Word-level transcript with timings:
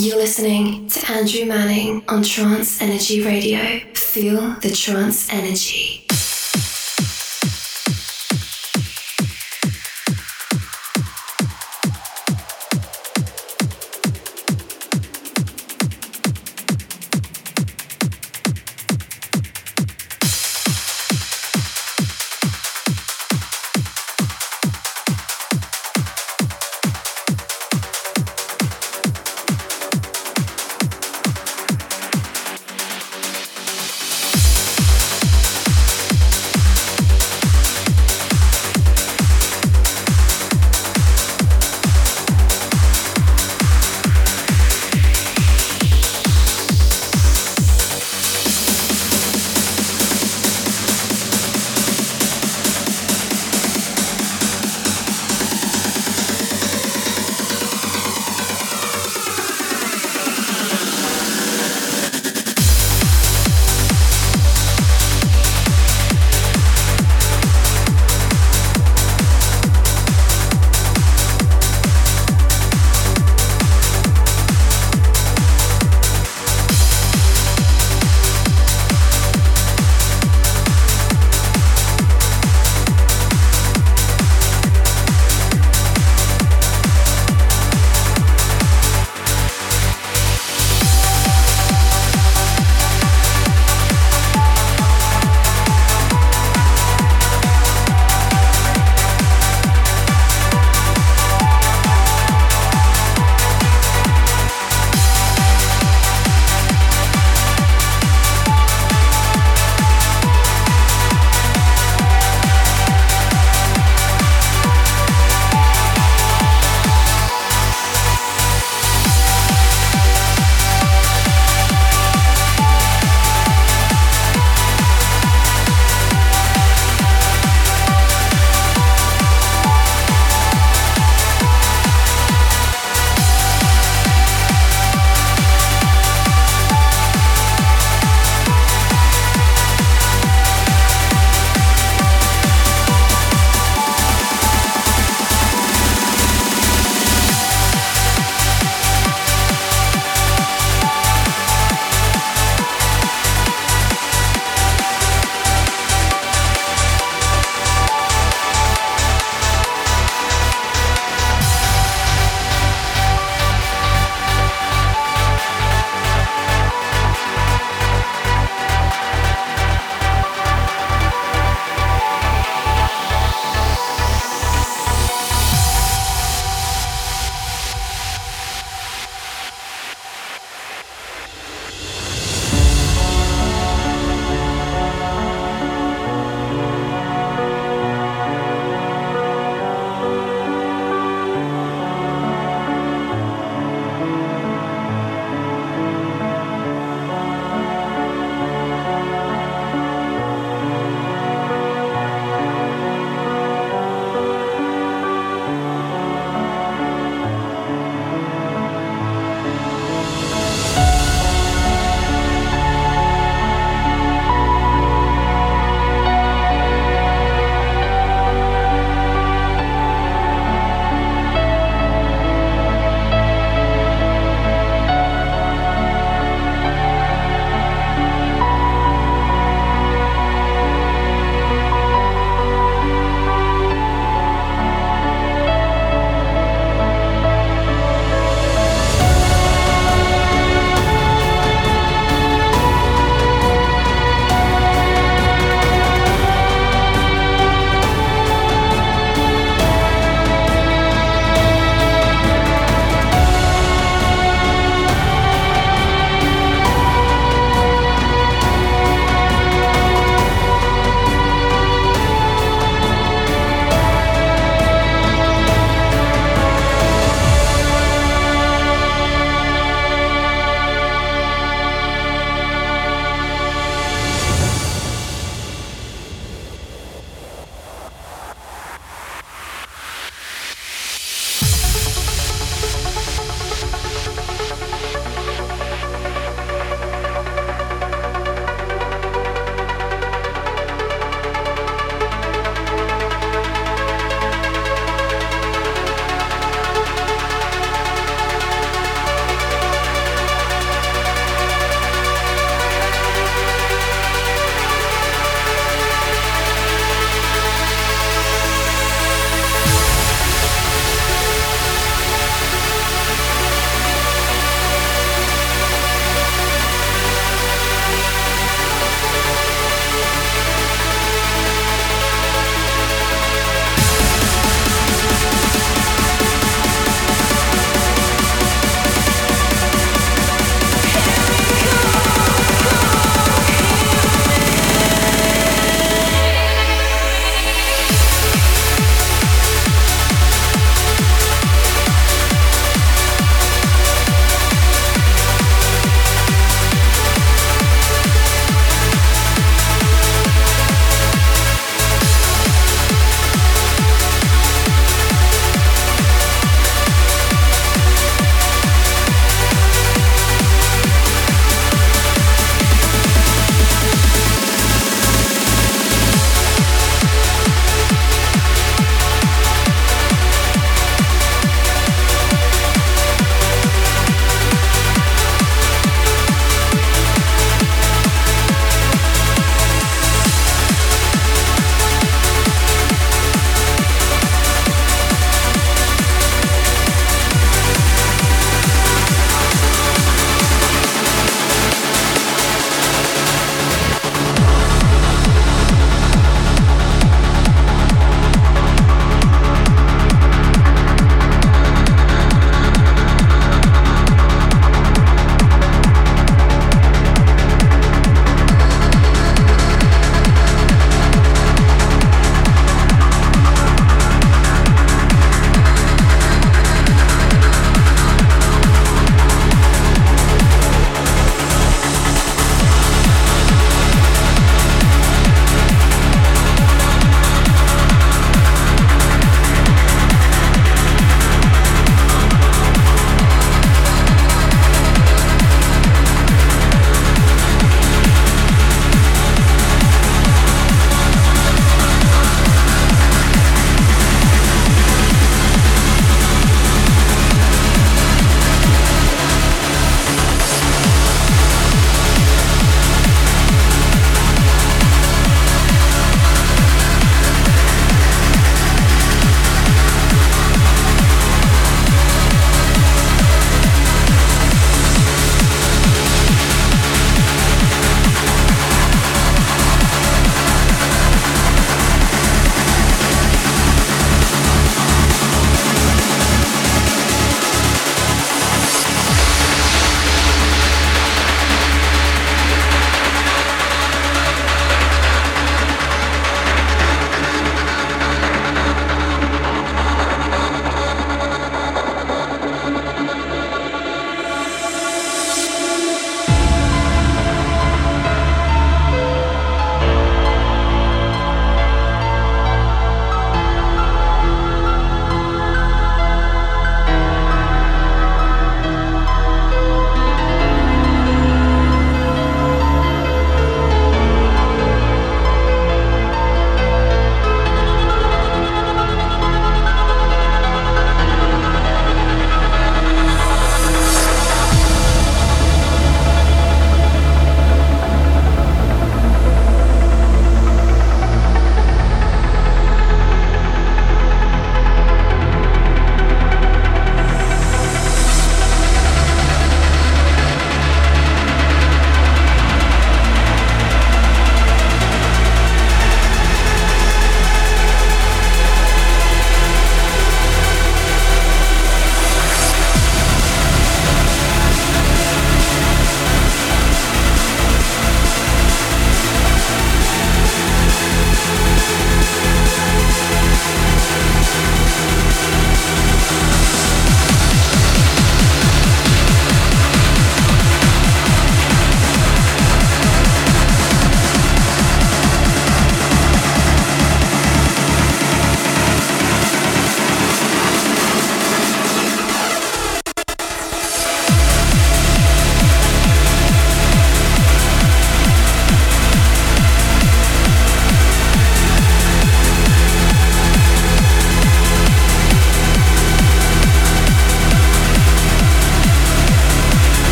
You're 0.00 0.16
listening 0.16 0.86
to 0.90 1.10
Andrew 1.10 1.44
Manning 1.44 2.04
on 2.06 2.22
Trance 2.22 2.80
Energy 2.80 3.20
Radio. 3.20 3.80
Feel 3.94 4.54
the 4.60 4.70
trance 4.70 5.28
energy. 5.28 6.07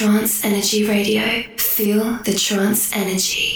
Trance 0.00 0.46
Energy 0.46 0.86
Radio. 0.86 1.42
Feel 1.58 2.16
the 2.24 2.32
trance 2.32 2.90
energy. 2.96 3.49